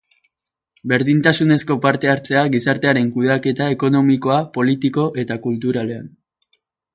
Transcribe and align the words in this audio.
Berdintasunezko 0.93 1.75
parte-hartzea 1.83 2.41
gizartearen 2.55 3.11
kudeaketa 3.17 3.69
ekonomikoa, 3.75 4.39
politiko 4.57 5.05
eta 5.25 5.39
kulturalean. 5.45 6.11